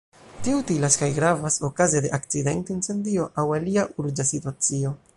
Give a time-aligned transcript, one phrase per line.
[0.45, 4.99] Tio utilas kaj gravas okaze de akcidento, incendio aŭ alia urĝa situacio.